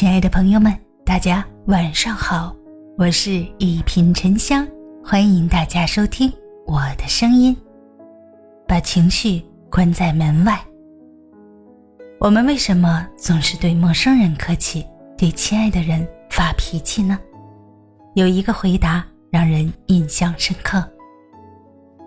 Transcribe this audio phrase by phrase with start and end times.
[0.00, 0.74] 亲爱的朋友们，
[1.04, 2.56] 大家晚上好，
[2.96, 4.66] 我是一品沉香，
[5.04, 6.32] 欢迎大家收听
[6.66, 7.54] 我的声音。
[8.66, 10.58] 把情绪关在门外。
[12.18, 14.86] 我们为什么总是对陌生人客气，
[15.18, 17.18] 对亲爱的人发脾气呢？
[18.14, 20.82] 有一个回答让人印象深刻。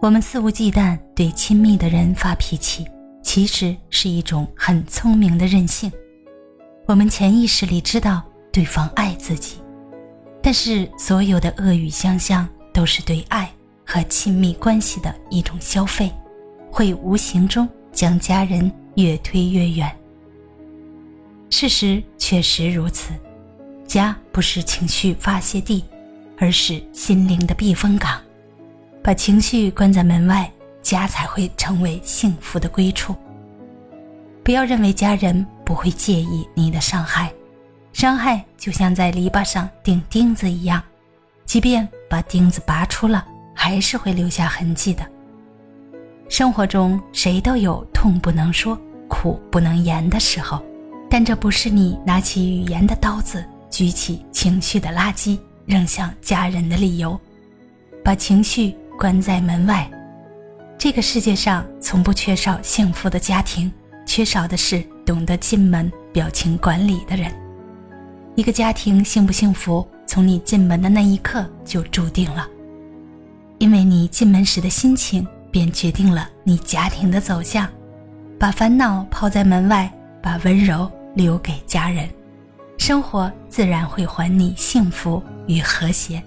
[0.01, 2.87] 我们肆无忌惮对亲密的人发脾气，
[3.21, 5.91] 其实是一种很聪明的任性。
[6.85, 8.21] 我们潜意识里知道
[8.51, 9.55] 对方爱自己，
[10.41, 13.49] 但是所有的恶语相向都是对爱
[13.85, 16.11] 和亲密关系的一种消费，
[16.69, 19.89] 会无形中将家人越推越远。
[21.49, 23.13] 事实确实如此，
[23.87, 25.85] 家不是情绪发泄地，
[26.37, 28.21] 而是心灵的避风港。
[29.01, 33.15] 把情绪关在门外，家才会成为幸福的归处。
[34.43, 37.31] 不要认为家人不会介意你的伤害，
[37.93, 40.83] 伤害就像在篱笆上钉钉子一样，
[41.45, 45.05] 即便把钉子拔出了，还是会留下痕迹的。
[46.27, 50.61] 生活中谁都有痛不能说、苦不能言的时候，
[51.09, 57.19] 但这不是你拿起语言的刀子、举起情绪的垃圾扔向家人的理由。
[58.03, 58.75] 把情绪。
[58.95, 59.89] 关在门外，
[60.77, 63.69] 这个世界上从不缺少幸福的家庭，
[64.05, 67.31] 缺少的是懂得进门表情管理的人。
[68.35, 72.47] 一个家庭幸不幸福，从你进门的那一刻就注定了，
[73.59, 77.67] 因为你进门时的心情，便决定了你家庭的走向。
[78.39, 82.09] 把烦恼抛在门外，把温柔留给家人，
[82.77, 86.21] 生活自然会还你幸福与和谐。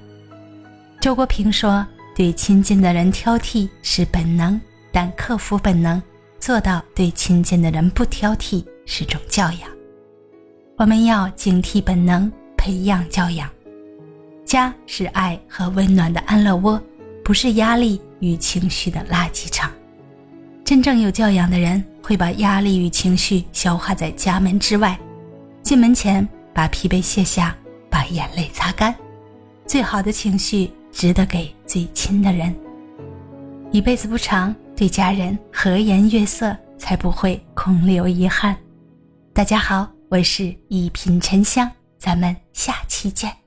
[1.00, 1.86] 周国平说。
[2.16, 4.58] 对亲近的人挑剔是本能，
[4.91, 6.02] 但克服本能，
[6.47, 9.62] 做到对亲近的人不挑剔是种教养。
[10.77, 13.50] 我们要警惕本能，培养教养。
[14.44, 16.80] 家是爱和温暖的安乐窝，
[17.25, 19.72] 不是压力与情绪的垃圾场。
[20.65, 24.97] 真正有教养的人会把压力与情绪消化在家门之外，
[25.65, 27.56] 进门前把疲惫卸下，
[27.91, 28.94] 把眼泪擦干。
[29.66, 30.70] 最好的情绪。
[30.93, 32.54] 值得给最亲的人。
[33.70, 38.54] 一辈子不长，对家人和颜悦色，才不会空留遗憾。
[39.32, 43.45] 大家好，我是一品沉香，咱们下期见。